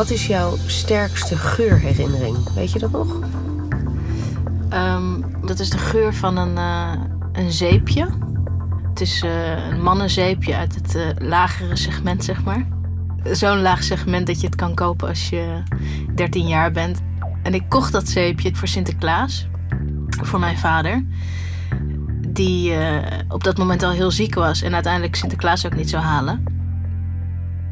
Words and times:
Wat 0.00 0.10
is 0.10 0.26
jouw 0.26 0.56
sterkste 0.66 1.36
geurherinnering? 1.36 2.52
Weet 2.54 2.72
je 2.72 2.78
dat 2.78 2.90
nog? 2.90 3.18
Ehm, 4.68 5.20
dat 5.46 5.58
is 5.58 5.70
de 5.70 5.78
geur 5.78 6.14
van 6.14 6.36
een, 6.36 6.56
uh, 6.56 6.92
een 7.32 7.52
zeepje. 7.52 8.08
Het 8.88 9.00
is 9.00 9.22
uh, 9.22 9.68
een 9.68 9.82
mannenzeepje 9.82 10.56
uit 10.56 10.74
het 10.74 10.94
uh, 10.94 11.28
lagere 11.28 11.76
segment, 11.76 12.24
zeg 12.24 12.44
maar. 12.44 12.66
Zo'n 13.24 13.60
laag 13.60 13.82
segment 13.82 14.26
dat 14.26 14.40
je 14.40 14.46
het 14.46 14.56
kan 14.56 14.74
kopen 14.74 15.08
als 15.08 15.28
je 15.28 15.62
13 16.14 16.46
jaar 16.46 16.72
bent. 16.72 17.00
En 17.42 17.54
ik 17.54 17.68
kocht 17.68 17.92
dat 17.92 18.08
zeepje 18.08 18.54
voor 18.54 18.68
Sinterklaas. 18.68 19.46
Voor 20.08 20.38
mijn 20.38 20.58
vader. 20.58 21.04
Die 22.28 22.74
op 23.28 23.44
dat 23.44 23.58
moment 23.58 23.82
al 23.82 23.90
heel 23.90 24.10
ziek 24.10 24.34
was 24.34 24.62
en 24.62 24.74
uiteindelijk 24.74 25.14
Sinterklaas 25.14 25.66
ook 25.66 25.76
niet 25.76 25.90
zou 25.90 26.02
halen. 26.02 26.59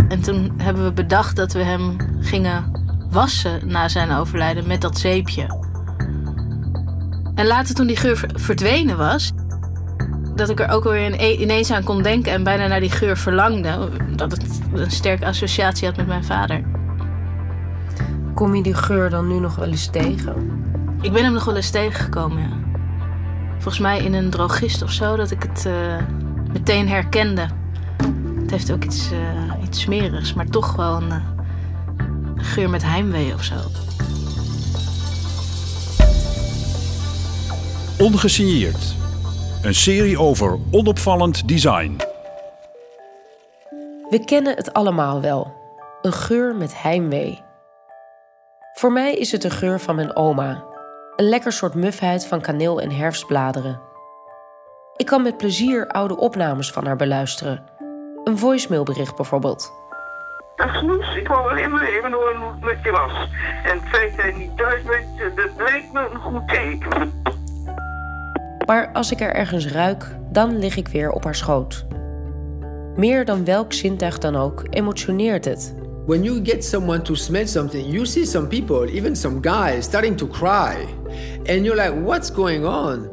En 0.08 0.20
toen 0.20 0.52
hebben 0.56 0.84
we 0.84 0.92
bedacht 0.92 1.36
dat 1.36 1.52
we 1.52 1.62
hem 1.62 1.96
gingen 2.20 2.72
wassen 3.10 3.68
na 3.68 3.88
zijn 3.88 4.12
overlijden 4.12 4.66
met 4.66 4.80
dat 4.80 4.98
zeepje. 4.98 5.66
En 7.34 7.46
later 7.46 7.74
toen 7.74 7.86
die 7.86 7.96
geur 7.96 8.24
verdwenen 8.34 8.96
was, 8.96 9.32
dat 10.34 10.48
ik 10.48 10.60
er 10.60 10.68
ook 10.68 10.84
weer 10.84 11.40
ineens 11.40 11.70
aan 11.70 11.84
kon 11.84 12.02
denken 12.02 12.32
en 12.32 12.42
bijna 12.42 12.66
naar 12.66 12.80
die 12.80 12.90
geur 12.90 13.16
verlangde. 13.16 13.88
Dat 14.16 14.30
het 14.32 14.60
een 14.72 14.90
sterke 14.90 15.26
associatie 15.26 15.86
had 15.86 15.96
met 15.96 16.06
mijn 16.06 16.24
vader. 16.24 16.62
Kom 18.34 18.54
je 18.54 18.62
die 18.62 18.74
geur 18.74 19.10
dan 19.10 19.28
nu 19.28 19.38
nog 19.38 19.56
wel 19.56 19.68
eens 19.68 19.86
tegen? 19.86 20.34
Ik 21.00 21.12
ben 21.12 21.24
hem 21.24 21.32
nog 21.32 21.44
wel 21.44 21.56
eens 21.56 21.70
tegengekomen, 21.70 22.42
ja. 22.42 22.56
Volgens 23.52 23.78
mij 23.78 23.98
in 23.98 24.14
een 24.14 24.30
drogist 24.30 24.82
of 24.82 24.90
zo, 24.90 25.16
dat 25.16 25.30
ik 25.30 25.42
het 25.42 25.64
uh, 25.66 25.96
meteen 26.52 26.88
herkende. 26.88 27.48
Het 28.48 28.56
heeft 28.56 28.72
ook 28.72 28.84
iets, 28.84 29.12
uh, 29.12 29.52
iets 29.62 29.80
smerigs, 29.80 30.34
maar 30.34 30.46
toch 30.46 30.76
wel 30.76 30.96
een, 30.96 31.08
uh, 31.08 31.22
geur 32.34 32.70
met 32.70 32.82
heimwee 32.82 33.34
of 33.34 33.42
zo. 33.42 33.54
Ongesigneerd. 37.98 38.96
Een 39.62 39.74
serie 39.74 40.18
over 40.18 40.58
onopvallend 40.70 41.48
design. 41.48 41.96
We 44.10 44.22
kennen 44.24 44.56
het 44.56 44.72
allemaal 44.72 45.20
wel. 45.20 45.52
Een 46.02 46.12
geur 46.12 46.56
met 46.56 46.82
heimwee. 46.82 47.42
Voor 48.74 48.92
mij 48.92 49.14
is 49.14 49.32
het 49.32 49.42
de 49.42 49.50
geur 49.50 49.80
van 49.80 49.94
mijn 49.94 50.16
oma. 50.16 50.64
Een 51.16 51.28
lekker 51.28 51.52
soort 51.52 51.74
mufheid 51.74 52.26
van 52.26 52.40
kaneel 52.40 52.80
en 52.80 52.90
herfstbladeren. 52.90 53.80
Ik 54.96 55.06
kan 55.06 55.22
met 55.22 55.36
plezier 55.36 55.88
oude 55.88 56.16
opnames 56.16 56.70
van 56.70 56.86
haar 56.86 56.96
beluisteren. 56.96 57.76
Een 58.28 58.38
voicemailbericht 58.38 59.16
bijvoorbeeld. 59.16 59.72
Dag 60.56 60.82
Loes, 60.82 61.16
ik 61.16 61.28
wou 61.28 61.50
alleen 61.50 61.70
maar 61.70 61.82
even 61.82 62.12
horen 62.12 62.36
hoe 62.36 62.50
het 62.50 62.60
met 62.60 62.78
je 62.82 62.90
was. 62.90 63.28
En 63.64 63.78
het 63.78 63.88
feit 63.88 64.16
dat 64.16 64.26
je 64.26 64.32
niet 64.32 64.56
thuis 64.56 64.82
bent, 64.82 65.36
dat 65.36 65.50
lijkt 65.56 65.92
me 65.92 66.08
een 66.12 66.20
goed 66.20 66.48
teken. 66.48 67.22
Maar 68.66 68.90
als 68.92 69.10
ik 69.10 69.20
er 69.20 69.34
ergens 69.34 69.66
ruik, 69.66 70.16
dan 70.30 70.58
lig 70.58 70.76
ik 70.76 70.88
weer 70.88 71.10
op 71.10 71.24
haar 71.24 71.34
schoot. 71.34 71.86
Meer 72.96 73.24
dan 73.24 73.44
welk 73.44 73.72
zintuig 73.72 74.18
dan 74.18 74.36
ook 74.36 74.66
emotioneert 74.70 75.44
het. 75.44 75.74
When 76.06 76.22
you 76.22 76.44
get 76.44 76.64
someone 76.64 77.02
to 77.02 77.14
smell 77.14 77.46
something, 77.46 77.86
you 77.92 78.06
see 78.06 78.24
some 78.24 78.46
people, 78.46 78.88
even 78.88 79.16
some 79.16 79.38
guys, 79.40 79.84
starting 79.84 80.16
to 80.16 80.26
cry. 80.26 80.74
And 81.46 81.64
you're 81.64 81.74
like, 81.74 82.04
what's 82.04 82.30
going 82.30 82.66
on? 82.66 83.10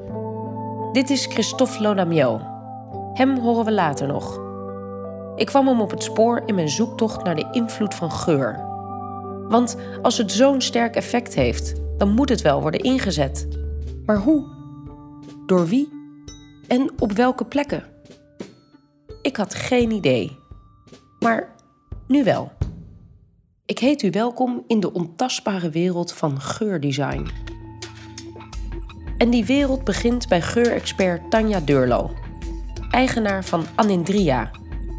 Dit 0.91 1.09
is 1.09 1.25
Christophe 1.25 1.81
Lonamiel. 1.81 2.41
Hem 3.13 3.37
horen 3.37 3.65
we 3.65 3.71
later 3.71 4.07
nog. 4.07 4.44
Ik 5.35 5.45
kwam 5.45 5.67
hem 5.67 5.81
op 5.81 5.91
het 5.91 6.03
spoor 6.03 6.43
in 6.45 6.55
mijn 6.55 6.69
zoektocht 6.69 7.23
naar 7.23 7.35
de 7.35 7.47
invloed 7.51 7.93
van 7.93 8.11
geur. 8.11 8.65
Want 9.47 9.77
als 10.01 10.17
het 10.17 10.31
zo'n 10.31 10.61
sterk 10.61 10.95
effect 10.95 11.35
heeft, 11.35 11.73
dan 11.97 12.11
moet 12.11 12.29
het 12.29 12.41
wel 12.41 12.61
worden 12.61 12.79
ingezet. 12.79 13.47
Maar 14.05 14.17
hoe? 14.17 14.45
Door 15.45 15.67
wie? 15.67 15.89
En 16.67 16.91
op 16.99 17.11
welke 17.11 17.45
plekken? 17.45 17.83
Ik 19.21 19.35
had 19.35 19.53
geen 19.53 19.91
idee. 19.91 20.39
Maar 21.19 21.55
nu 22.07 22.23
wel. 22.23 22.51
Ik 23.65 23.79
heet 23.79 24.01
u 24.01 24.09
welkom 24.09 24.63
in 24.67 24.79
de 24.79 24.93
ontastbare 24.93 25.69
wereld 25.69 26.13
van 26.13 26.41
geurdesign. 26.41 27.27
En 29.17 29.29
die 29.29 29.45
wereld 29.45 29.83
begint 29.83 30.27
bij 30.27 30.41
geurexpert 30.41 31.31
Tanja 31.31 31.59
Deurlo, 31.59 32.11
eigenaar 32.89 33.43
van 33.45 33.65
Anindria, 33.75 34.51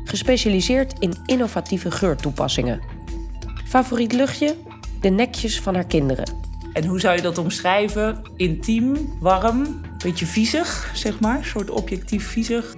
gespecialiseerd 0.08 0.98
in 0.98 1.14
innovatieve 1.26 1.90
geurtoepassingen. 1.90 2.80
Favoriet 3.64 4.12
luchtje? 4.12 4.54
De 5.00 5.08
nekjes 5.08 5.60
van 5.60 5.74
haar 5.74 5.86
kinderen. 5.86 6.32
En 6.72 6.84
hoe 6.84 7.00
zou 7.00 7.16
je 7.16 7.22
dat 7.22 7.38
omschrijven? 7.38 8.22
Intiem, 8.36 9.12
warm, 9.20 9.80
beetje 10.04 10.26
viezig, 10.26 10.90
zeg 10.94 11.20
maar, 11.20 11.38
een 11.38 11.44
soort 11.44 11.70
objectief 11.70 12.26
viezig. 12.26 12.74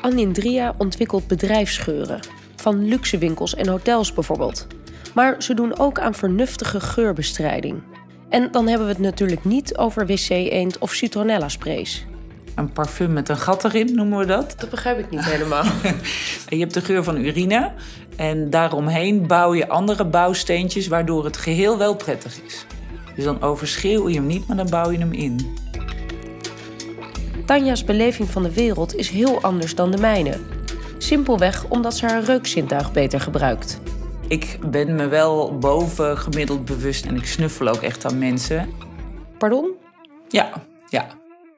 Anindria 0.00 0.74
ontwikkelt 0.78 1.26
bedrijfsgeuren, 1.26 2.20
van 2.56 2.84
luxe 2.84 3.18
winkels 3.18 3.54
en 3.54 3.68
hotels 3.68 4.12
bijvoorbeeld. 4.12 4.66
Maar 5.14 5.42
ze 5.42 5.54
doen 5.54 5.78
ook 5.78 5.98
aan 5.98 6.14
vernuftige 6.14 6.80
geurbestrijding. 6.80 7.82
En 8.28 8.50
dan 8.50 8.68
hebben 8.68 8.86
we 8.86 8.92
het 8.92 9.02
natuurlijk 9.02 9.44
niet 9.44 9.76
over 9.76 10.06
wc-eend 10.06 10.78
of 10.78 10.92
citronella-sprays. 10.92 12.06
Een 12.54 12.72
parfum 12.72 13.12
met 13.12 13.28
een 13.28 13.36
gat 13.36 13.64
erin, 13.64 13.94
noemen 13.94 14.18
we 14.18 14.26
dat. 14.26 14.54
Dat 14.58 14.70
begrijp 14.70 14.98
ik 14.98 15.10
niet 15.10 15.24
helemaal. 15.24 15.64
je 16.48 16.58
hebt 16.58 16.74
de 16.74 16.80
geur 16.80 17.04
van 17.04 17.16
urine 17.16 17.72
en 18.16 18.50
daaromheen 18.50 19.26
bouw 19.26 19.54
je 19.54 19.68
andere 19.68 20.04
bouwsteentjes... 20.06 20.88
waardoor 20.88 21.24
het 21.24 21.36
geheel 21.36 21.78
wel 21.78 21.96
prettig 21.96 22.42
is. 22.46 22.66
Dus 23.14 23.24
dan 23.24 23.42
overschreeuw 23.42 24.08
je 24.08 24.14
hem 24.14 24.26
niet, 24.26 24.46
maar 24.46 24.56
dan 24.56 24.70
bouw 24.70 24.90
je 24.90 24.98
hem 24.98 25.12
in. 25.12 25.56
Tanja's 27.46 27.84
beleving 27.84 28.28
van 28.28 28.42
de 28.42 28.52
wereld 28.52 28.94
is 28.94 29.08
heel 29.08 29.42
anders 29.42 29.74
dan 29.74 29.90
de 29.90 29.98
mijne. 29.98 30.38
Simpelweg 30.98 31.68
omdat 31.68 31.96
ze 31.96 32.06
haar 32.06 32.22
reukzintuig 32.22 32.92
beter 32.92 33.20
gebruikt. 33.20 33.80
Ik 34.28 34.58
ben 34.70 34.94
me 34.94 35.08
wel 35.08 35.58
boven 35.58 36.18
gemiddeld 36.18 36.64
bewust 36.64 37.06
en 37.06 37.16
ik 37.16 37.26
snuffel 37.26 37.68
ook 37.68 37.82
echt 37.82 38.04
aan 38.04 38.18
mensen. 38.18 38.68
Pardon? 39.38 39.70
Ja, 40.28 40.52
ja. 40.88 41.06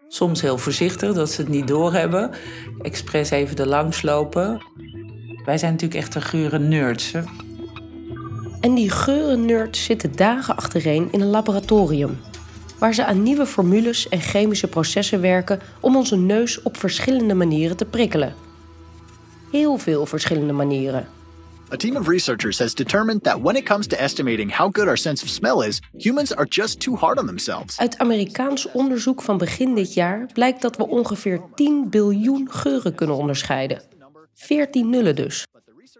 Soms 0.08 0.40
heel 0.40 0.58
voorzichtig, 0.58 1.14
dat 1.14 1.30
ze 1.30 1.40
het 1.40 1.50
niet 1.50 1.68
doorhebben. 1.68 2.30
Expres 2.82 3.30
even 3.30 3.56
er 3.56 3.66
langs 3.66 4.02
lopen. 4.02 4.58
Wij 5.44 5.58
zijn 5.58 5.72
natuurlijk 5.72 6.00
echt 6.00 6.14
een 6.14 6.22
geuren 6.22 6.68
nerds. 6.68 7.12
Hè? 7.12 7.20
En 8.60 8.74
die 8.74 8.90
geuren 8.90 9.44
nerds 9.44 9.84
zitten 9.84 10.16
dagen 10.16 10.56
achtereen 10.56 11.08
in 11.10 11.20
een 11.20 11.30
laboratorium 11.30 12.18
waar 12.78 12.94
ze 12.94 13.04
aan 13.04 13.22
nieuwe 13.22 13.46
formules 13.46 14.08
en 14.08 14.20
chemische 14.20 14.68
processen 14.68 15.20
werken 15.20 15.60
om 15.80 15.96
onze 15.96 16.16
neus 16.16 16.62
op 16.62 16.76
verschillende 16.76 17.34
manieren 17.34 17.76
te 17.76 17.84
prikkelen. 17.84 18.34
Heel 19.50 19.78
veel 19.78 20.06
verschillende 20.06 20.52
manieren. 20.52 21.08
A 21.72 21.76
team 21.76 21.96
of 21.96 22.08
researchers 22.08 22.58
has 22.58 22.74
determined 22.74 23.22
that 23.22 23.40
when 23.40 23.56
it 23.56 23.64
comes 23.64 23.86
to 23.86 23.96
estimating 23.96 24.50
how 24.50 24.68
good 24.72 24.86
our 24.86 24.96
sense 24.96 25.24
of 25.24 25.28
smell 25.28 25.62
is, 25.62 25.80
humans 25.96 26.36
are 26.36 26.46
just 26.48 26.80
too 26.80 26.96
hard 26.96 27.18
on 27.18 27.26
themselves. 27.26 27.78
Uit 27.78 27.98
Amerikaans 27.98 28.70
onderzoek 28.70 29.22
van 29.22 29.38
begin 29.38 29.74
dit 29.74 29.94
jaar 29.94 30.26
blijkt 30.32 30.62
dat 30.62 30.76
we 30.76 30.86
ongeveer 30.86 31.40
10 31.54 31.90
biljoen 31.90 32.48
geuren 32.50 32.94
kunnen 32.94 33.16
onderscheiden. 33.16 33.82
14 34.34 34.90
nullen 34.90 35.16
dus. 35.16 35.46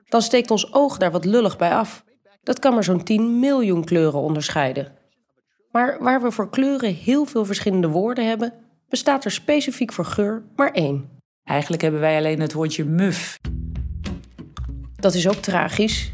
Dan 0.09 0.23
steekt 0.23 0.51
ons 0.51 0.73
oog 0.73 0.99
daar 0.99 1.11
wat 1.11 1.25
lullig 1.25 1.57
bij 1.57 1.75
af. 1.75 2.05
Dat 2.43 2.59
kan 2.59 2.75
maar 2.75 2.85
zo'n 2.85 3.05
10 3.05 3.39
miljoen 3.39 3.85
kleuren 3.85 4.21
onderscheiden. 4.21 4.93
Maar 5.71 5.97
waar 6.01 6.23
we 6.23 6.31
voor 6.31 6.51
kleuren 6.51 6.95
heel 6.95 7.25
veel 7.25 7.45
verschillende 7.45 7.89
woorden 7.89 8.29
hebben, 8.29 8.53
bestaat 8.89 9.25
er 9.25 9.31
specifiek 9.31 9.93
voor 9.93 10.05
geur 10.05 10.43
maar 10.57 10.71
één. 10.71 11.11
Eigenlijk 11.45 11.83
hebben 11.83 12.01
wij 12.01 12.17
alleen 12.17 12.41
het 12.41 12.53
woordje 12.53 12.85
muf. 12.85 13.39
Dat 15.07 15.15
is 15.15 15.29
ook 15.29 15.35
tragisch. 15.35 16.13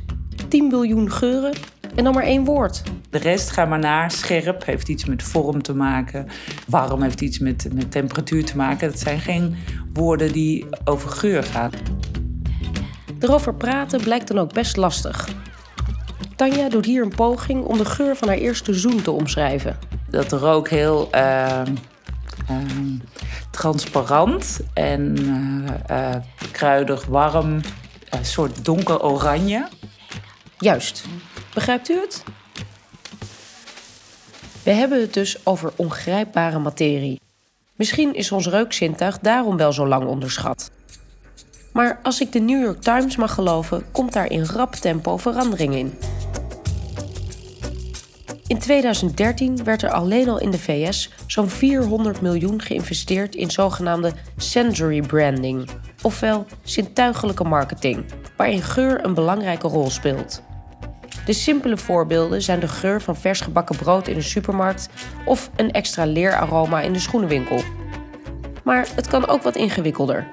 10 0.48 0.68
biljoen 0.68 1.10
geuren 1.10 1.52
en 1.94 2.04
dan 2.04 2.14
maar 2.14 2.22
één 2.22 2.44
woord. 2.44 2.82
De 3.10 3.18
rest 3.18 3.50
ga 3.50 3.64
maar 3.64 3.78
naar. 3.78 4.10
Scherp 4.10 4.64
heeft 4.64 4.88
iets 4.88 5.04
met 5.04 5.22
vorm 5.22 5.62
te 5.62 5.74
maken. 5.74 6.26
Warm 6.66 7.02
heeft 7.02 7.20
iets 7.20 7.38
met, 7.38 7.68
met 7.74 7.90
temperatuur 7.90 8.44
te 8.44 8.56
maken. 8.56 8.90
Dat 8.90 8.98
zijn 8.98 9.20
geen 9.20 9.56
woorden 9.92 10.32
die 10.32 10.66
over 10.84 11.10
geur 11.10 11.42
gaan. 11.42 11.70
Erover 13.18 13.54
praten 13.54 14.00
blijkt 14.00 14.28
dan 14.28 14.38
ook 14.38 14.52
best 14.52 14.76
lastig. 14.76 15.28
Tanja 16.36 16.68
doet 16.68 16.86
hier 16.86 17.02
een 17.02 17.14
poging 17.14 17.64
om 17.64 17.78
de 17.78 17.84
geur 17.84 18.16
van 18.16 18.28
haar 18.28 18.36
eerste 18.36 18.74
zoen 18.74 19.02
te 19.02 19.10
omschrijven. 19.10 19.78
Dat 20.10 20.32
rook 20.32 20.68
heel 20.68 21.08
uh, 21.14 21.62
uh, 22.50 22.56
transparant 23.50 24.60
en 24.74 25.16
uh, 25.90 26.14
kruidig, 26.52 27.06
warm, 27.06 27.60
een 28.12 28.24
soort 28.24 28.64
donker 28.64 29.02
oranje. 29.02 29.68
Juist. 30.58 31.04
Begrijpt 31.54 31.88
u 31.88 32.00
het? 32.00 32.22
We 34.62 34.70
hebben 34.70 35.00
het 35.00 35.14
dus 35.14 35.46
over 35.46 35.72
ongrijpbare 35.76 36.58
materie. 36.58 37.20
Misschien 37.74 38.14
is 38.14 38.32
ons 38.32 38.46
reukzintuig 38.46 39.18
daarom 39.18 39.56
wel 39.56 39.72
zo 39.72 39.86
lang 39.86 40.06
onderschat. 40.06 40.70
Maar 41.72 42.00
als 42.02 42.20
ik 42.20 42.32
de 42.32 42.40
New 42.40 42.62
York 42.62 42.80
Times 42.80 43.16
mag 43.16 43.34
geloven, 43.34 43.84
komt 43.92 44.12
daar 44.12 44.30
in 44.30 44.44
rap 44.44 44.74
tempo 44.74 45.16
verandering 45.16 45.74
in. 45.74 45.98
In 48.52 48.58
2013 48.58 49.64
werd 49.64 49.82
er 49.82 49.90
alleen 49.90 50.28
al 50.28 50.40
in 50.40 50.50
de 50.50 50.58
VS 50.58 51.10
zo'n 51.26 51.48
400 51.48 52.20
miljoen 52.20 52.62
geïnvesteerd 52.62 53.34
in 53.34 53.50
zogenaamde 53.50 54.12
sensory 54.36 55.00
branding, 55.00 55.68
ofwel 56.02 56.46
zintuigelijke 56.62 57.44
marketing, 57.44 58.04
waarin 58.36 58.62
geur 58.62 59.04
een 59.04 59.14
belangrijke 59.14 59.68
rol 59.68 59.90
speelt. 59.90 60.42
De 61.26 61.32
simpele 61.32 61.76
voorbeelden 61.76 62.42
zijn 62.42 62.60
de 62.60 62.68
geur 62.68 63.02
van 63.02 63.16
vers 63.16 63.40
gebakken 63.40 63.76
brood 63.76 64.08
in 64.08 64.14
de 64.14 64.22
supermarkt 64.22 64.88
of 65.24 65.50
een 65.56 65.70
extra 65.70 66.04
leeraroma 66.04 66.80
in 66.80 66.92
de 66.92 66.98
schoenenwinkel. 66.98 67.62
Maar 68.64 68.88
het 68.94 69.06
kan 69.06 69.28
ook 69.28 69.42
wat 69.42 69.56
ingewikkelder. 69.56 70.28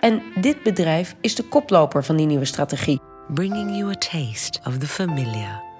En 0.00 0.22
dit 0.40 0.62
bedrijf 0.62 1.14
is 1.20 1.34
de 1.34 1.42
koploper 1.48 2.04
van 2.04 2.16
die 2.16 2.26
nieuwe 2.26 2.44
strategie. 2.44 3.00
bringing 3.28 3.76
you 3.76 3.90
a 3.90 3.94
taste 3.94 4.60
of 4.64 4.78
the 4.78 4.86
familiar. 4.86 5.73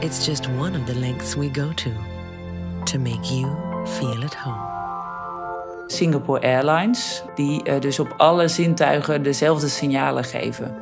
It's 0.00 0.26
just 0.26 0.48
one 0.48 0.80
of 0.80 0.86
the 0.86 0.94
lengths 0.94 1.34
we 1.34 1.50
go 1.50 1.72
to 1.72 1.90
to 2.84 2.98
make 2.98 3.34
you 3.34 3.56
feel 3.84 4.24
at 4.24 4.34
home. 4.34 4.66
Singapore 5.86 6.40
Airlines, 6.40 7.22
die 7.34 7.62
eh, 7.62 7.80
dus 7.80 7.98
op 7.98 8.14
alle 8.16 8.48
zintuigen 8.48 9.22
dezelfde 9.22 9.68
signalen 9.68 10.24
geven. 10.24 10.74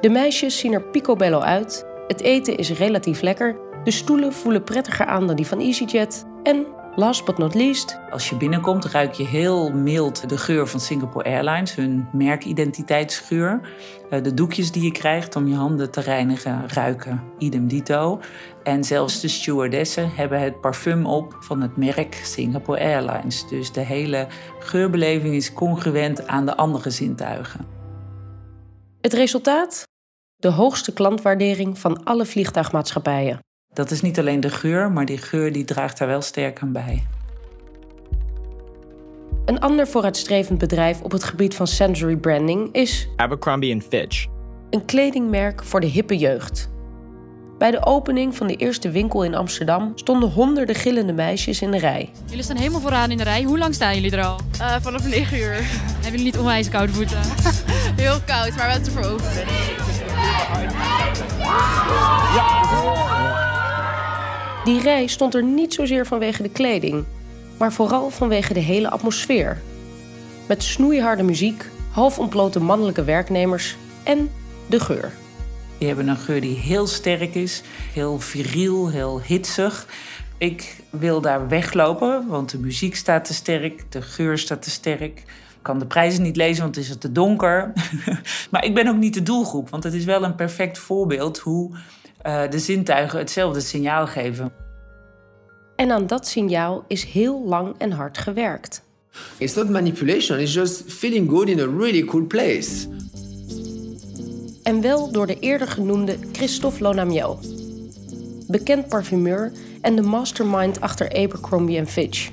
De 0.00 0.08
meisjes 0.08 0.58
zien 0.58 0.72
er 0.72 0.82
picobello 0.82 1.40
uit, 1.40 1.86
het 2.06 2.20
eten 2.20 2.56
is 2.56 2.70
relatief 2.70 3.20
lekker, 3.20 3.56
de 3.84 3.90
stoelen 3.90 4.32
voelen 4.32 4.64
prettiger 4.64 5.06
aan 5.06 5.26
dan 5.26 5.36
die 5.36 5.46
van 5.46 5.60
EasyJet 5.60 6.24
en, 6.42 6.66
last 6.96 7.24
but 7.24 7.38
not 7.38 7.54
least, 7.54 7.98
Als 8.10 8.28
je 8.28 8.36
binnenkomt 8.36 8.84
ruik 8.84 9.12
je 9.12 9.26
heel 9.26 9.70
mild 9.72 10.28
de 10.28 10.38
geur 10.38 10.66
van 10.66 10.80
Singapore 10.80 11.24
Airlines, 11.24 11.74
hun 11.74 12.08
merkidentiteitsgeur. 12.12 13.60
Eh, 14.10 14.22
De 14.22 14.34
doekjes 14.34 14.72
die 14.72 14.82
je 14.82 14.92
krijgt 14.92 15.36
om 15.36 15.46
je 15.46 15.54
handen 15.54 15.90
te 15.90 16.00
reinigen 16.00 16.68
ruiken 16.68 17.22
idem 17.38 17.68
dito. 17.68 18.20
En 18.62 18.84
zelfs 18.84 19.20
de 19.20 19.28
stewardessen 19.28 20.10
hebben 20.14 20.40
het 20.40 20.60
parfum 20.60 21.06
op 21.06 21.36
van 21.40 21.60
het 21.60 21.76
merk 21.76 22.14
Singapore 22.14 22.80
Airlines. 22.80 23.48
Dus 23.48 23.72
de 23.72 23.80
hele 23.80 24.26
geurbeleving 24.58 25.34
is 25.34 25.52
congruent 25.52 26.26
aan 26.26 26.46
de 26.46 26.56
andere 26.56 26.90
zintuigen. 26.90 27.66
het 29.00 29.12
resultaat? 29.12 29.82
De 30.36 30.48
hoogste 30.48 30.92
klantwaardering 30.92 31.78
van 31.78 32.04
alle 32.04 32.26
vliegtuigmaatschappijen. 32.26 33.43
Dat 33.74 33.90
is 33.90 34.00
niet 34.00 34.18
alleen 34.18 34.40
de 34.40 34.50
geur, 34.50 34.92
maar 34.92 35.04
die 35.04 35.18
geur 35.18 35.52
die 35.52 35.64
draagt 35.64 35.98
daar 35.98 36.08
wel 36.08 36.22
sterk 36.22 36.60
aan 36.60 36.72
bij. 36.72 37.06
Een 39.44 39.60
ander 39.60 39.86
vooruitstrevend 39.86 40.58
bedrijf 40.58 41.00
op 41.00 41.12
het 41.12 41.24
gebied 41.24 41.54
van 41.54 41.66
sensory 41.66 42.16
branding 42.16 42.68
is 42.72 43.08
Abercrombie 43.16 43.80
Fitch. 43.80 44.26
een 44.70 44.84
kledingmerk 44.84 45.64
voor 45.64 45.80
de 45.80 45.86
hippe 45.86 46.16
jeugd. 46.16 46.72
Bij 47.58 47.70
de 47.70 47.84
opening 47.86 48.36
van 48.36 48.46
de 48.46 48.56
eerste 48.56 48.90
winkel 48.90 49.24
in 49.24 49.34
Amsterdam 49.34 49.92
stonden 49.94 50.30
honderden 50.30 50.74
gillende 50.74 51.12
meisjes 51.12 51.62
in 51.62 51.70
de 51.70 51.78
rij. 51.78 52.10
Jullie 52.26 52.44
staan 52.44 52.56
helemaal 52.56 52.80
vooraan 52.80 53.10
in 53.10 53.16
de 53.16 53.22
rij. 53.22 53.42
Hoe 53.42 53.58
lang 53.58 53.74
staan 53.74 53.94
jullie 53.94 54.16
er 54.16 54.24
al? 54.24 54.40
Uh, 54.60 54.76
vanaf 54.80 55.08
9 55.08 55.38
uur. 55.38 55.54
Hebben 56.02 56.10
jullie 56.10 56.24
niet 56.24 56.38
onwijs 56.38 56.68
koude 56.68 56.92
voeten? 56.92 57.18
Heel 58.02 58.18
koud, 58.26 58.56
maar 58.56 58.66
wel 58.66 58.80
te 58.80 59.08
over. 59.08 59.44
Die 64.64 64.80
rij 64.80 65.06
stond 65.06 65.34
er 65.34 65.42
niet 65.42 65.74
zozeer 65.74 66.06
vanwege 66.06 66.42
de 66.42 66.48
kleding, 66.48 67.04
maar 67.58 67.72
vooral 67.72 68.10
vanwege 68.10 68.54
de 68.54 68.60
hele 68.60 68.90
atmosfeer. 68.90 69.60
Met 70.48 70.62
snoeiharde 70.62 71.22
muziek, 71.22 71.64
half 71.90 72.18
ontblote 72.18 72.60
mannelijke 72.60 73.04
werknemers 73.04 73.76
en 74.04 74.30
de 74.66 74.80
geur. 74.80 75.12
Die 75.78 75.86
hebben 75.86 76.08
een 76.08 76.16
geur 76.16 76.40
die 76.40 76.56
heel 76.56 76.86
sterk 76.86 77.34
is, 77.34 77.62
heel 77.92 78.20
viriel, 78.20 78.90
heel 78.90 79.20
hitsig. 79.20 79.86
Ik 80.38 80.76
wil 80.90 81.20
daar 81.20 81.48
weglopen, 81.48 82.26
want 82.26 82.50
de 82.50 82.58
muziek 82.58 82.96
staat 82.96 83.24
te 83.24 83.34
sterk, 83.34 83.84
de 83.88 84.02
geur 84.02 84.38
staat 84.38 84.62
te 84.62 84.70
sterk. 84.70 85.18
Ik 85.18 85.62
kan 85.62 85.78
de 85.78 85.86
prijzen 85.86 86.22
niet 86.22 86.36
lezen, 86.36 86.62
want 86.62 86.76
het 86.76 86.84
is 86.84 86.96
te 86.98 87.12
donker. 87.12 87.72
maar 88.50 88.64
ik 88.64 88.74
ben 88.74 88.88
ook 88.88 88.96
niet 88.96 89.14
de 89.14 89.22
doelgroep, 89.22 89.70
want 89.70 89.84
het 89.84 89.94
is 89.94 90.04
wel 90.04 90.24
een 90.24 90.34
perfect 90.34 90.78
voorbeeld 90.78 91.38
hoe 91.38 91.70
uh, 92.26 92.50
de 92.50 92.58
zintuigen 92.58 93.18
hetzelfde 93.18 93.60
signaal 93.60 94.06
geven. 94.06 94.52
En 95.76 95.90
aan 95.90 96.06
dat 96.06 96.26
signaal 96.26 96.84
is 96.88 97.04
heel 97.04 97.44
lang 97.44 97.74
en 97.78 97.90
hard 97.90 98.18
gewerkt. 98.18 98.82
It's 99.38 99.54
not 99.54 99.68
manipulation, 99.68 100.38
it's 100.38 100.54
just 100.54 100.82
feeling 100.86 101.30
good 101.30 101.48
in 101.48 101.60
a 101.60 101.66
really 101.78 102.04
cool 102.04 102.26
place. 102.26 102.88
En 104.62 104.80
wel 104.80 105.12
door 105.12 105.26
de 105.26 105.38
eerder 105.38 105.68
genoemde 105.68 106.16
Christophe 106.32 106.82
Lonamiel. 106.82 107.38
Bekend 108.48 108.88
parfumeur 108.88 109.52
en 109.80 109.96
de 109.96 110.02
mastermind 110.02 110.80
achter 110.80 111.12
Abercrombie 111.12 111.86
Fitch. 111.86 112.30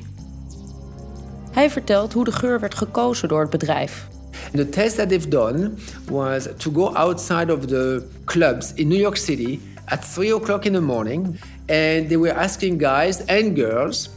Hij 1.52 1.70
vertelt 1.70 2.14
hoe 2.14 2.24
de 2.24 2.32
geur 2.32 2.60
werd 2.60 2.76
gekozen 2.76 3.28
door 3.28 3.42
het 3.42 3.50
bedrijf. 3.50 4.08
The 4.54 4.70
test 4.70 4.96
that 4.96 5.10
they've 5.10 5.28
done 5.28 5.72
was 6.10 6.48
to 6.58 6.72
go 6.72 6.86
outside 6.94 7.54
of 7.54 7.66
the 7.66 8.04
clubs 8.26 8.74
in 8.74 8.88
New 8.88 9.00
York 9.00 9.18
City 9.18 9.60
at 9.92 10.06
3 10.06 10.32
o'clock 10.32 10.66
in 10.66 10.74
the 10.74 10.82
morning 10.82 11.40
and 11.68 12.10
they 12.10 12.18
were 12.18 12.34
asking 12.34 12.78
guys 12.78 13.26
and 13.26 13.56
girls 13.56 14.10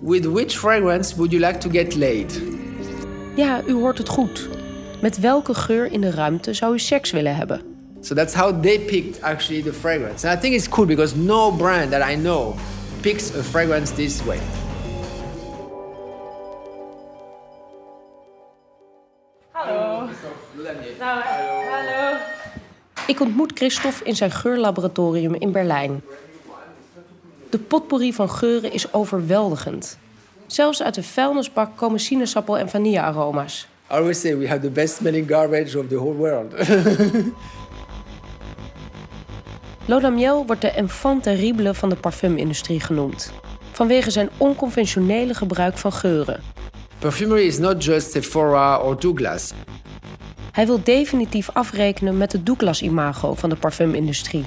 with 0.00 0.26
which 0.26 0.56
fragrance 0.56 1.16
would 1.16 1.32
you 1.32 1.40
like 1.40 1.60
to 1.60 1.68
get 1.68 1.94
laid? 1.94 2.42
Ja, 3.36 3.62
u 3.66 3.72
hoort 3.72 3.98
het 3.98 4.08
goed. 4.08 4.48
Met 5.00 5.20
welke 5.20 5.54
geur 5.54 5.92
in 5.92 6.00
de 6.00 6.10
ruimte 6.10 6.54
zou 6.54 6.74
u 6.74 6.78
seks 6.78 7.10
willen 7.10 7.36
hebben? 7.36 7.60
So 8.00 8.14
that's 8.14 8.34
how 8.34 8.60
they 8.60 8.78
picked 8.78 9.22
actually 9.22 9.62
the 9.62 9.72
fragrance. 9.72 10.28
And 10.28 10.38
I 10.38 10.40
think 10.40 10.54
it's 10.54 10.68
cool 10.68 10.86
because 10.86 11.16
no 11.16 11.52
brand 11.52 11.90
that 11.90 12.10
I 12.10 12.16
know 12.16 12.54
picks 13.00 13.34
a 13.34 13.42
fragrance 13.42 13.94
this 13.94 14.24
way. 14.24 14.38
Hallo. 19.52 20.08
Nou, 20.98 21.22
hallo. 21.22 21.37
Ik 23.08 23.20
ontmoet 23.20 23.52
Christophe 23.54 24.04
in 24.04 24.16
zijn 24.16 24.30
geurlaboratorium 24.30 25.34
in 25.34 25.52
Berlijn. 25.52 26.02
De 27.50 27.58
potpourri 27.58 28.12
van 28.12 28.30
geuren 28.30 28.72
is 28.72 28.92
overweldigend. 28.92 29.98
Zelfs 30.46 30.82
uit 30.82 30.94
de 30.94 31.02
vuilnisbak 31.02 31.76
komen 31.76 32.00
sinaasappel- 32.00 32.58
en 32.58 32.68
vanillearoma's. 32.68 33.68
I 33.90 33.94
always 33.94 34.20
say 34.20 34.36
we 34.36 34.48
have 34.48 34.60
the 34.60 34.70
best 34.70 34.94
smelling 34.94 35.28
garbage 35.28 35.78
of 35.78 35.86
the 35.88 35.94
whole 35.94 36.14
world. 36.14 36.54
Lodamiel 39.86 40.46
wordt 40.46 40.60
de 40.60 40.70
enfant 40.70 41.22
terrible 41.22 41.74
van 41.74 41.88
de 41.88 41.96
parfumindustrie 41.96 42.80
genoemd. 42.80 43.32
Vanwege 43.72 44.10
zijn 44.10 44.30
onconventionele 44.36 45.34
gebruik 45.34 45.78
van 45.78 45.92
geuren. 45.92 46.42
Perfumery 46.98 47.46
is 47.46 47.58
not 47.58 47.84
just 47.84 48.10
Sephora 48.10 48.78
or 48.78 49.00
Douglas. 49.00 49.52
Hij 50.58 50.66
wil 50.66 50.80
definitief 50.84 51.50
afrekenen 51.52 52.16
met 52.16 52.32
het 52.32 52.46
Douglas-imago 52.46 53.34
van 53.34 53.48
de 53.48 53.56
parfumindustrie. 53.56 54.44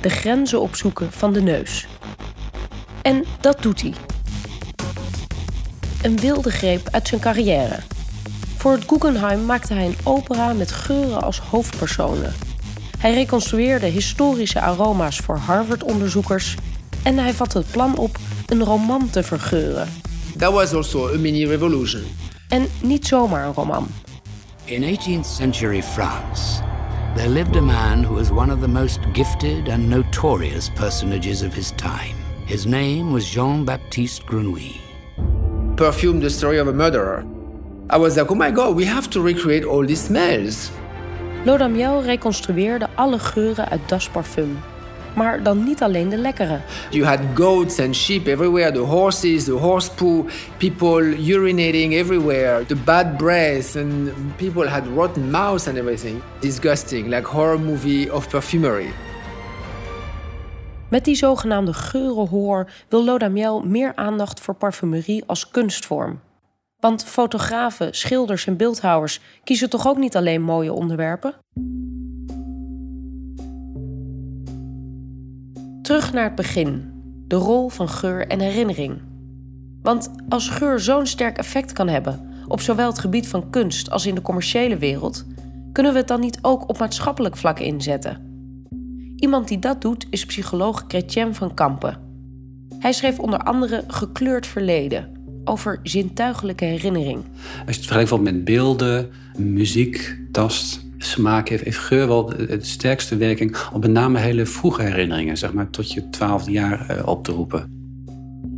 De 0.00 0.08
grenzen 0.08 0.60
opzoeken 0.60 1.12
van 1.12 1.32
de 1.32 1.42
neus. 1.42 1.86
En 3.02 3.24
dat 3.40 3.62
doet 3.62 3.80
hij. 3.80 3.94
Een 6.02 6.20
wilde 6.20 6.50
greep 6.50 6.88
uit 6.90 7.08
zijn 7.08 7.20
carrière. 7.20 7.78
Voor 8.56 8.72
het 8.72 8.84
Guggenheim 8.86 9.44
maakte 9.44 9.74
hij 9.74 9.86
een 9.86 9.96
opera 10.04 10.52
met 10.52 10.72
geuren 10.72 11.22
als 11.22 11.38
hoofdpersonen. 11.38 12.34
Hij 12.98 13.14
reconstrueerde 13.14 13.86
historische 13.86 14.60
aroma's 14.60 15.16
voor 15.16 15.36
Harvard-onderzoekers 15.36 16.54
en 17.02 17.18
hij 17.18 17.32
vatte 17.32 17.58
het 17.58 17.70
plan 17.70 17.96
op 17.96 18.18
een 18.46 18.64
roman 18.64 19.10
te 19.10 19.22
vergeuren. 19.22 19.88
That 20.38 20.52
was 20.52 20.72
also 20.72 21.14
a 21.14 21.18
mini 21.18 21.46
revolution. 21.46 22.02
En 22.48 22.66
niet 22.82 23.06
zomaar 23.06 23.46
een 23.46 23.54
roman. 23.54 23.88
In 24.68 24.82
18th 24.82 25.26
century 25.26 25.80
France, 25.80 26.58
there 27.14 27.28
lived 27.28 27.54
a 27.54 27.62
man 27.62 28.02
who 28.02 28.14
was 28.14 28.32
one 28.32 28.50
of 28.50 28.60
the 28.60 28.66
most 28.66 28.98
gifted 29.12 29.68
and 29.68 29.88
notorious 29.88 30.68
personages 30.70 31.42
of 31.42 31.54
his 31.54 31.70
time. 31.72 32.16
His 32.46 32.66
name 32.66 33.12
was 33.12 33.30
Jean 33.30 33.64
Baptiste 33.64 34.26
Grenouille. 34.26 34.80
Perfume, 35.76 36.18
the 36.18 36.28
story 36.28 36.58
of 36.58 36.66
a 36.66 36.72
murderer. 36.72 37.24
I 37.90 37.96
was 37.96 38.16
like, 38.16 38.28
oh 38.32 38.34
my 38.34 38.50
god, 38.50 38.74
we 38.74 38.84
have 38.84 39.08
to 39.10 39.20
recreate 39.20 39.62
all 39.64 39.86
these 39.86 40.02
smells. 40.02 40.72
Lodamiel 41.44 42.02
reconstrueerde 42.02 42.88
alle 42.96 43.20
geuren 43.20 43.70
uit 43.70 43.88
Das 43.88 44.08
Parfum. 44.08 44.58
Maar 45.16 45.42
dan 45.42 45.64
niet 45.64 45.82
alleen 45.82 46.08
de 46.08 46.16
lekkere. 46.16 46.60
You 46.90 47.04
had 47.04 47.18
goats 47.34 47.80
and 47.80 47.94
sheep 47.94 48.26
everywhere, 48.26 48.72
the 48.72 48.78
horses, 48.78 49.44
the 49.44 49.52
horse 49.52 49.90
poo, 49.94 50.26
people 50.58 51.16
urinating 51.18 51.92
everywhere, 51.92 52.66
the 52.66 52.76
bad 52.76 53.16
breath, 53.16 53.76
and 53.76 54.10
people 54.36 54.68
had 54.68 54.82
rotten 54.94 55.30
mouths 55.30 55.68
and 55.68 55.76
everything. 55.76 56.22
Disgusting, 56.40 57.08
like 57.08 57.26
horror 57.26 57.60
movie 57.60 58.14
of 58.14 58.28
perfumery. 58.28 58.92
Met 60.88 61.04
die 61.04 61.14
zogenaamde 61.14 61.72
geurenhoor 61.72 62.70
wil 62.88 63.04
Lodamiel 63.04 63.62
meer 63.62 63.92
aandacht 63.94 64.40
voor 64.40 64.54
parfumerie 64.54 65.24
als 65.26 65.50
kunstvorm. 65.50 66.20
Want 66.80 67.04
fotografen, 67.04 67.94
schilders 67.94 68.46
en 68.46 68.56
beeldhouwers 68.56 69.20
kiezen 69.44 69.70
toch 69.70 69.86
ook 69.86 69.96
niet 69.96 70.16
alleen 70.16 70.42
mooie 70.42 70.72
onderwerpen? 70.72 71.34
Terug 75.86 76.12
naar 76.12 76.24
het 76.24 76.34
begin. 76.34 76.84
De 77.26 77.36
rol 77.36 77.68
van 77.68 77.88
geur 77.88 78.26
en 78.26 78.40
herinnering. 78.40 79.00
Want 79.82 80.10
als 80.28 80.48
geur 80.48 80.80
zo'n 80.80 81.06
sterk 81.06 81.38
effect 81.38 81.72
kan 81.72 81.88
hebben 81.88 82.30
op 82.48 82.60
zowel 82.60 82.88
het 82.88 82.98
gebied 82.98 83.28
van 83.28 83.50
kunst 83.50 83.90
als 83.90 84.06
in 84.06 84.14
de 84.14 84.22
commerciële 84.22 84.76
wereld, 84.76 85.26
kunnen 85.72 85.92
we 85.92 85.98
het 85.98 86.08
dan 86.08 86.20
niet 86.20 86.38
ook 86.42 86.68
op 86.68 86.78
maatschappelijk 86.78 87.36
vlak 87.36 87.58
inzetten? 87.58 88.20
Iemand 89.16 89.48
die 89.48 89.58
dat 89.58 89.80
doet 89.80 90.06
is 90.10 90.26
psycholoog 90.26 90.84
Chrétien 90.88 91.34
van 91.34 91.54
Kampen. 91.54 91.98
Hij 92.78 92.92
schreef 92.92 93.18
onder 93.18 93.38
andere 93.38 93.84
Gekleurd 93.86 94.46
Verleden 94.46 95.12
over 95.44 95.80
zintuigelijke 95.82 96.64
herinnering. 96.64 97.24
Als 97.66 97.76
je 97.76 97.82
het 97.82 97.92
vergelijkt 97.92 98.22
met 98.22 98.44
beelden, 98.44 99.10
muziek, 99.36 100.18
tast, 100.32 100.85
smaak, 101.16 101.48
heeft, 101.48 101.64
heeft 101.64 101.78
geur 101.78 102.06
wel 102.06 102.24
de, 102.24 102.46
de 102.46 102.64
sterkste 102.64 103.16
werking 103.16 103.56
op 103.72 103.80
met 103.80 103.90
name 103.90 104.18
hele 104.18 104.46
vroege 104.46 104.82
herinneringen, 104.82 105.36
zeg 105.36 105.52
maar 105.52 105.70
tot 105.70 105.92
je 105.92 106.10
twaalfde 106.10 106.50
jaar 106.50 106.88
eh, 106.88 107.08
op 107.08 107.24
te 107.24 107.32
roepen. 107.32 107.70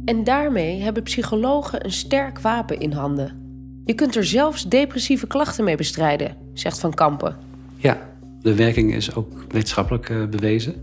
En 0.05 0.25
daarmee 0.25 0.81
hebben 0.81 1.03
psychologen 1.03 1.85
een 1.85 1.93
sterk 1.93 2.41
wapen 2.41 2.81
in 2.81 2.93
handen. 2.93 3.47
Je 3.85 3.95
kunt 3.95 4.17
er 4.17 4.25
zelfs 4.25 4.65
depressieve 4.65 5.27
klachten 5.27 5.65
mee 5.65 5.77
bestrijden, 5.77 6.37
zegt 6.55 6.81
Van 6.81 6.95
Kampen. 6.95 7.37
Ja, 7.77 7.99
de 8.43 8.55
werking 8.55 8.95
is 8.95 9.15
ook 9.15 9.33
wetenschappelijk 9.49 10.11
eh, 10.11 10.25
bewezen. 10.25 10.75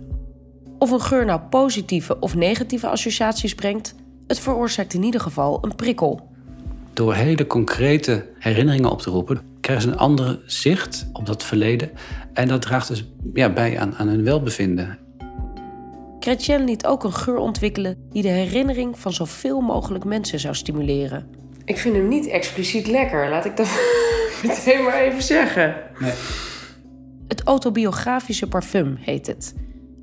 Of 0.79 0.91
een 0.91 1.01
geur 1.01 1.25
nou 1.25 1.39
positieve 1.50 2.20
of 2.20 2.36
negatieve 2.36 2.88
associaties 2.88 3.55
brengt, 3.55 3.96
het 4.27 4.39
veroorzaakt 4.39 4.94
in 4.94 5.03
ieder 5.03 5.22
geval 5.22 5.58
een 5.62 5.75
prikkel. 5.75 6.29
Door 6.94 7.13
hele 7.13 7.48
concrete 7.48 8.25
herinneringen 8.39 8.91
op 8.91 9.01
te 9.01 9.10
roepen, 9.10 9.41
krijgen 9.65 9.86
ze 9.86 9.91
een 9.91 10.00
andere 10.00 10.39
zicht 10.45 11.07
op 11.13 11.25
dat 11.25 11.43
verleden. 11.43 11.91
En 12.34 12.48
dat 12.48 12.62
draagt 12.62 12.88
dus 12.88 13.05
ja, 13.34 13.50
bij 13.50 13.79
aan, 13.79 13.95
aan 13.95 14.07
hun 14.07 14.24
welbevinden. 14.24 14.98
Chrétien 16.19 16.63
liet 16.63 16.86
ook 16.86 17.03
een 17.03 17.13
geur 17.13 17.38
ontwikkelen 17.38 17.98
die 18.12 18.22
de 18.22 18.27
herinnering 18.27 19.00
van 19.00 19.13
zoveel 19.13 19.62
mogelijk 19.62 20.03
mensen 20.03 20.39
zou 20.39 20.55
stimuleren. 20.55 21.27
Ik 21.63 21.77
vind 21.77 21.95
hem 21.95 22.07
niet 22.07 22.27
expliciet 22.27 22.88
lekker, 22.88 23.29
laat 23.29 23.45
ik 23.45 23.57
dat 23.57 23.67
meteen 24.43 24.84
maar 24.84 25.00
even 25.00 25.22
zeggen. 25.22 25.75
Nee. 26.00 26.13
Het 27.27 27.43
autobiografische 27.43 28.48
parfum 28.48 28.98
heet 29.00 29.27
het. 29.27 29.55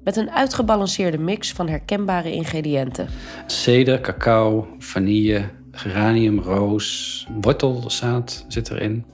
Met 0.05 0.17
een 0.17 0.31
uitgebalanceerde 0.31 1.19
mix 1.19 1.53
van 1.53 1.69
herkenbare 1.69 2.33
ingrediënten. 2.33 3.09
Ceder, 3.47 4.01
cacao, 4.01 4.69
vanille, 4.79 5.45
geranium, 5.71 6.41
roos, 6.41 7.27
wortelzaad 7.41 8.45
zit 8.49 8.71
erin. 8.71 9.05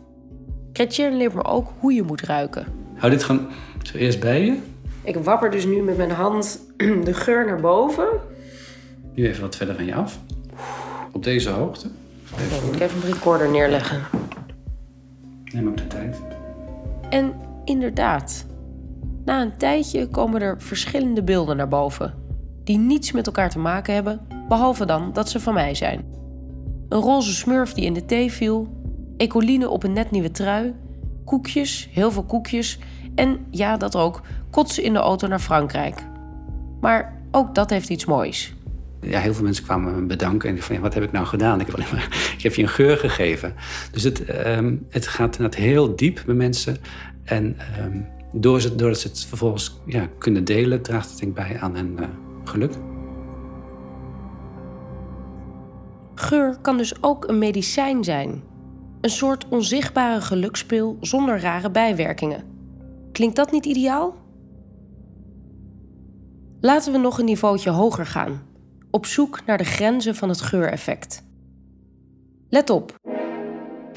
Chrétien 0.78 1.16
leert 1.16 1.34
me 1.34 1.44
ook 1.44 1.72
hoe 1.78 1.92
je 1.92 2.02
moet 2.02 2.20
ruiken. 2.20 2.66
Hou 2.94 3.10
dit 3.12 3.24
gewoon 3.24 3.48
zo 3.82 3.96
eerst 3.96 4.20
bij 4.20 4.44
je. 4.44 4.58
Ik 5.02 5.16
wapper 5.16 5.50
dus 5.50 5.64
nu 5.64 5.82
met 5.82 5.96
mijn 5.96 6.10
hand 6.10 6.60
de 7.04 7.14
geur 7.14 7.46
naar 7.46 7.60
boven. 7.60 8.08
Nu 9.14 9.26
even 9.26 9.42
wat 9.42 9.56
verder 9.56 9.74
van 9.74 9.84
je 9.84 9.94
af. 9.94 10.18
Op 11.12 11.24
deze 11.24 11.50
hoogte. 11.50 11.88
Dan 12.50 12.64
moet 12.64 12.74
ik 12.74 12.80
even 12.80 13.02
een 13.02 13.12
recorder 13.12 13.50
neerleggen. 13.50 14.00
Neem 15.44 15.68
ook 15.68 15.76
de 15.76 15.86
tijd. 15.86 16.16
En 17.10 17.34
inderdaad, 17.64 18.46
na 19.24 19.42
een 19.42 19.56
tijdje 19.56 20.08
komen 20.08 20.40
er 20.40 20.60
verschillende 20.62 21.22
beelden 21.22 21.56
naar 21.56 21.68
boven. 21.68 22.14
Die 22.64 22.78
niets 22.78 23.12
met 23.12 23.26
elkaar 23.26 23.50
te 23.50 23.58
maken 23.58 23.94
hebben, 23.94 24.20
behalve 24.48 24.86
dan 24.86 25.12
dat 25.12 25.28
ze 25.28 25.40
van 25.40 25.54
mij 25.54 25.74
zijn. 25.74 26.04
Een 26.88 27.00
roze 27.00 27.34
smurf 27.34 27.72
die 27.72 27.84
in 27.84 27.94
de 27.94 28.04
thee 28.04 28.32
viel, 28.32 28.77
ecoline 29.18 29.68
op 29.68 29.84
een 29.84 29.92
net 29.92 30.10
nieuwe 30.10 30.30
trui, 30.30 30.74
koekjes, 31.24 31.88
heel 31.92 32.10
veel 32.10 32.24
koekjes 32.24 32.78
en 33.14 33.46
ja, 33.50 33.76
dat 33.76 33.96
ook, 33.96 34.20
kotsen 34.50 34.82
in 34.82 34.92
de 34.92 34.98
auto 34.98 35.26
naar 35.26 35.38
Frankrijk. 35.38 36.04
Maar 36.80 37.22
ook 37.30 37.54
dat 37.54 37.70
heeft 37.70 37.88
iets 37.88 38.04
moois. 38.04 38.54
Ja, 39.00 39.20
heel 39.20 39.34
veel 39.34 39.44
mensen 39.44 39.64
kwamen 39.64 39.94
me 39.94 40.06
bedanken 40.06 40.50
en 40.50 40.62
van 40.62 40.74
ja, 40.74 40.80
wat 40.80 40.94
heb 40.94 41.02
ik 41.02 41.12
nou 41.12 41.26
gedaan? 41.26 41.60
Ik 41.60 41.66
heb, 41.66 41.74
alleen 41.74 41.88
maar, 41.92 42.32
ik 42.36 42.42
heb 42.42 42.54
je 42.54 42.62
een 42.62 42.68
geur 42.68 42.96
gegeven. 42.96 43.54
Dus 43.92 44.02
het, 44.02 44.24
ehm, 44.24 44.76
het 44.88 45.06
gaat 45.06 45.36
inderdaad 45.36 45.60
heel 45.60 45.96
diep 45.96 46.22
bij 46.26 46.34
mensen. 46.34 46.76
En 47.24 47.56
ehm, 47.58 48.00
door 48.32 48.60
ze, 48.60 48.74
doordat 48.74 48.98
ze 48.98 49.08
het 49.08 49.24
vervolgens 49.28 49.80
ja, 49.86 50.08
kunnen 50.18 50.44
delen, 50.44 50.82
draagt 50.82 51.10
het 51.10 51.18
denk 51.18 51.38
ik 51.38 51.44
bij 51.44 51.60
aan 51.60 51.76
hun 51.76 51.98
eh, 51.98 52.06
geluk. 52.44 52.72
Geur 56.14 56.56
kan 56.62 56.76
dus 56.76 57.02
ook 57.02 57.28
een 57.28 57.38
medicijn 57.38 58.04
zijn. 58.04 58.42
Een 59.00 59.10
soort 59.10 59.48
onzichtbare 59.48 60.20
gelukspil 60.20 60.96
zonder 61.00 61.40
rare 61.40 61.70
bijwerkingen. 61.70 62.44
Klinkt 63.12 63.36
dat 63.36 63.52
niet 63.52 63.66
ideaal? 63.66 64.16
Laten 66.60 66.92
we 66.92 66.98
nog 66.98 67.18
een 67.18 67.24
niveautje 67.24 67.70
hoger 67.70 68.06
gaan, 68.06 68.42
op 68.90 69.06
zoek 69.06 69.40
naar 69.46 69.58
de 69.58 69.64
grenzen 69.64 70.14
van 70.14 70.28
het 70.28 70.40
geureffect. 70.40 71.22
Let 72.48 72.70
op. 72.70 72.94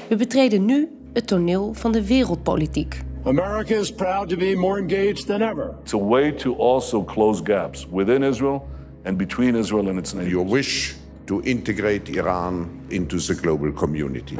We 0.08 0.16
betreden 0.16 0.64
nu 0.64 0.88
het 1.12 1.26
toneel 1.26 1.74
van 1.74 1.92
de 1.92 2.06
wereldpolitiek. 2.06 3.00
America 3.24 3.74
is 3.74 3.92
proud 3.94 4.28
to 4.28 4.36
be 4.36 4.54
more 4.56 4.80
engaged 4.80 5.26
than 5.26 5.40
ever. 5.40 5.74
It's 5.82 5.94
a 5.94 6.04
way 6.04 6.32
to 6.32 6.56
also 6.56 7.04
close 7.04 7.42
gaps 7.44 7.86
within 7.90 8.22
Israel 8.22 8.68
and 9.04 9.16
between 9.16 9.54
Israel 9.54 9.88
and 9.88 9.98
its 9.98 10.12
neighbors. 10.12 10.32
Your 10.32 10.50
wish 10.50 10.94
to 11.24 11.40
integrate 11.40 12.12
Iran 12.12 12.68
into 12.88 13.18
the 13.18 13.34
global 13.34 13.72
community. 13.72 14.36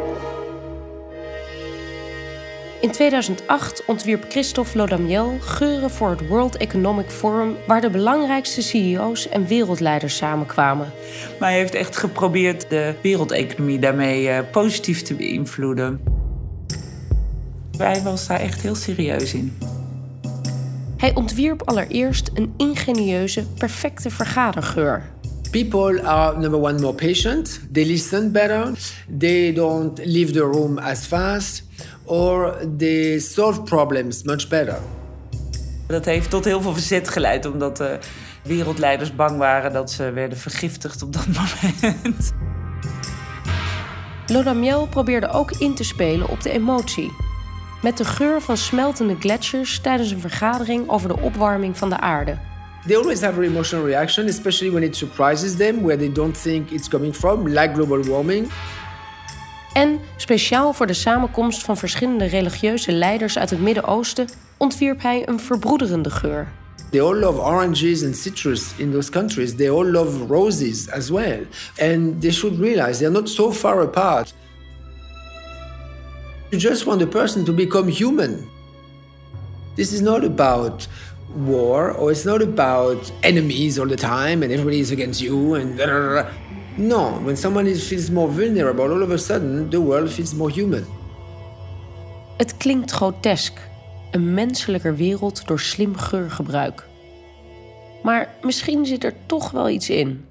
In 2.83 2.91
2008 2.91 3.85
ontwierp 3.87 4.25
Christophe 4.29 4.79
Lodamiel 4.79 5.39
geuren 5.41 5.91
voor 5.91 6.11
het 6.11 6.29
World 6.29 6.57
Economic 6.57 7.11
Forum, 7.11 7.57
waar 7.67 7.81
de 7.81 7.91
belangrijkste 7.91 8.63
CEO's 8.63 9.29
en 9.29 9.47
wereldleiders 9.47 10.17
samenkwamen. 10.17 10.93
Maar 11.41 11.49
hij 11.49 11.59
heeft 11.59 11.75
echt 11.75 11.97
geprobeerd 11.97 12.71
de 12.71 12.95
wereldeconomie 13.03 13.79
daarmee 13.79 14.29
uh, 14.29 14.39
positief 14.51 15.03
te 15.03 15.15
beïnvloeden. 15.15 16.01
Hij 17.79 18.03
was 18.03 18.27
daar 18.27 18.41
echt 18.41 18.63
heel 18.63 18.75
serieus 18.75 19.35
in. 19.35 19.59
Hij 20.97 21.15
ontwierp 21.15 21.63
allereerst 21.63 22.31
een 22.35 22.55
ingenieuze, 22.57 23.47
perfecte 23.59 24.11
vergadergeur. 24.11 25.11
People 25.51 26.03
are 26.03 26.39
number 26.39 26.61
one 26.61 26.81
more 26.81 26.95
patient, 26.95 27.61
they 27.73 27.85
listen 27.85 28.33
better, 28.33 28.73
they 29.19 29.53
don't 29.53 30.01
leave 30.05 30.33
the 30.33 30.41
room 30.41 30.79
as 30.79 31.07
fast, 31.07 31.65
or 32.05 32.57
they 32.79 33.19
solve 33.19 33.63
problems 33.63 34.23
much 34.23 34.49
better. 34.49 34.79
Dat 35.87 36.05
heeft 36.05 36.31
tot 36.31 36.45
heel 36.45 36.61
veel 36.61 36.73
verzet 36.73 37.09
geleid, 37.09 37.47
omdat 37.47 37.77
de 37.77 37.99
wereldleiders 38.43 39.15
bang 39.15 39.39
waren 39.39 39.73
dat 39.73 39.91
ze 39.91 40.13
werden 40.13 40.39
vergiftigd 40.39 41.03
op 41.03 41.13
dat 41.13 41.27
moment. 41.39 42.33
Lodamiel 44.27 44.87
probeerde 44.87 45.29
ook 45.29 45.51
in 45.51 45.75
te 45.75 45.85
spelen 45.85 46.29
op 46.29 46.43
de 46.43 46.51
emotie. 46.51 47.13
Met 47.83 47.97
de 47.97 48.05
geur 48.05 48.41
van 48.41 48.57
smeltende 48.57 49.17
gletsjers 49.19 49.81
tijdens 49.81 50.11
een 50.11 50.21
vergadering 50.21 50.89
over 50.89 51.09
de 51.09 51.19
opwarming 51.19 51.79
van 51.79 51.89
de 51.89 51.99
aarde. 51.99 52.39
They 52.87 52.97
always 52.97 53.21
have 53.21 53.37
an 53.37 53.43
emotional 53.43 53.87
reaction, 53.87 54.27
especially 54.27 54.73
when 54.73 54.83
it 54.83 54.97
surprises 54.97 55.57
them, 55.57 55.83
where 55.83 55.97
they 55.97 56.13
don't 56.13 56.43
think 56.43 56.71
it's 56.71 56.89
coming 56.89 57.15
from, 57.15 57.49
like 57.49 57.75
global 57.75 58.05
warming. 58.05 58.49
En 59.73 60.01
speciaal 60.17 60.73
voor 60.73 60.87
de 60.87 60.93
samenkomst 60.93 61.63
van 61.63 61.77
verschillende 61.77 62.25
religieuze 62.25 62.93
leiders 62.93 63.39
uit 63.39 63.51
het 63.51 63.61
Midden-Oosten 63.61 64.29
ontwierp 64.57 65.03
hij 65.03 65.29
een 65.29 65.41
verbroederende 65.41 66.11
geur. 66.11 66.49
They 66.91 67.01
all 67.01 67.19
love 67.19 67.41
oranges 67.41 68.05
and 68.05 68.17
citrus 68.17 68.73
in 68.77 68.93
those 68.93 69.11
countries. 69.11 69.55
They 69.55 69.71
all 69.71 69.91
love 69.91 70.27
roses 70.27 70.91
as 70.91 71.11
well. 71.11 71.47
And 71.79 72.21
they 72.21 72.31
should 72.31 72.61
realize 72.61 72.99
they're 72.99 73.11
not 73.11 73.29
so 73.29 73.53
far 73.53 73.81
apart. 73.81 74.35
You 76.51 76.63
just 76.63 76.85
want 76.85 77.03
a 77.03 77.07
person 77.07 77.45
to 77.45 77.53
become 77.53 77.91
human. 77.91 78.49
This 79.75 79.93
is 79.93 80.01
not 80.01 80.25
about 80.25 80.89
war, 81.47 81.93
or 81.93 82.11
it's 82.11 82.25
not 82.25 82.43
about 82.43 83.13
enemies 83.23 83.79
all 83.79 83.89
the 83.89 83.97
time 83.97 84.43
and 84.43 84.53
everybody 84.53 84.79
is 84.79 84.91
against 84.91 85.21
you 85.21 85.55
and. 85.55 85.81
No, 86.75 87.23
when 87.23 87.37
someone 87.37 87.71
is, 87.71 87.83
feels 87.83 88.11
more 88.11 88.33
vulnerable, 88.33 88.91
all 88.91 89.03
of 89.03 89.11
a 89.11 89.17
sudden 89.17 89.69
the 89.69 89.81
world 89.81 90.11
feels 90.11 90.35
more 90.35 90.53
human. 90.53 90.85
Het 92.37 92.57
klinkt 92.57 92.91
grotesk. 92.91 93.71
Een 94.11 94.35
menselijker 94.35 94.97
wereld 94.97 95.47
door 95.47 95.61
slim 95.61 95.97
geurgebruik. 95.97 96.89
Maar 98.03 98.35
misschien 98.43 98.87
zit 98.87 99.05
er 99.05 99.15
toch 99.27 99.51
wel 99.51 99.69
iets 99.69 99.91
in. 99.91 100.25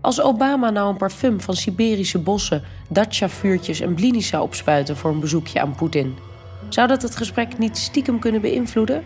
Als 0.00 0.20
Obama 0.20 0.70
nou 0.70 0.90
een 0.90 0.96
parfum 0.96 1.40
van 1.40 1.54
Siberische 1.54 2.18
bossen, 2.18 2.62
dacha-vuurtjes 2.88 3.80
en 3.80 3.94
blinis 3.94 4.26
zou 4.26 4.42
opspuiten 4.42 4.96
voor 4.96 5.10
een 5.10 5.20
bezoekje 5.20 5.60
aan 5.60 5.74
Poetin, 5.74 6.14
zou 6.68 6.88
dat 6.88 7.02
het 7.02 7.16
gesprek 7.16 7.58
niet 7.58 7.76
stiekem 7.76 8.18
kunnen 8.18 8.40
beïnvloeden? 8.40 9.04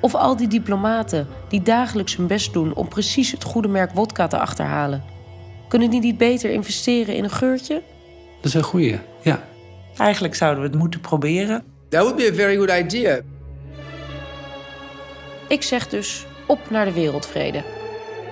Of 0.00 0.14
al 0.14 0.36
die 0.36 0.48
diplomaten 0.48 1.26
die 1.48 1.62
dagelijks 1.62 2.16
hun 2.16 2.26
best 2.26 2.52
doen 2.52 2.74
om 2.74 2.88
precies 2.88 3.30
het 3.30 3.44
goede 3.44 3.68
merk 3.68 3.90
wodka 3.92 4.26
te 4.26 4.38
achterhalen, 4.38 5.04
kunnen 5.68 5.90
die 5.90 6.00
niet 6.00 6.18
beter 6.18 6.50
investeren 6.50 7.16
in 7.16 7.24
een 7.24 7.30
geurtje? 7.30 7.82
Dat 8.36 8.44
is 8.44 8.54
een 8.54 8.62
goeie, 8.62 8.98
ja. 9.22 9.42
Eigenlijk 9.96 10.34
zouden 10.34 10.62
we 10.62 10.68
het 10.68 10.78
moeten 10.78 11.00
proberen. 11.00 11.64
That 11.88 12.00
would 12.00 12.16
be 12.16 12.28
a 12.32 12.34
very 12.34 12.56
good 12.56 12.70
idea. 12.70 13.20
Ik 15.48 15.62
zeg 15.62 15.88
dus 15.88 16.26
op 16.46 16.70
naar 16.70 16.84
de 16.84 16.92
wereldvrede. 16.92 17.62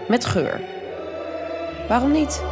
Met 0.09 0.25
geur. 0.25 0.61
Waarom 1.89 2.11
niet? 2.11 2.43